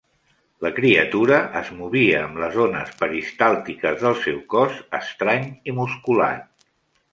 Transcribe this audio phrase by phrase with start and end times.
[0.65, 6.69] La criatura es movia amb les ones peristàltiques del seu cos estrany i musculat.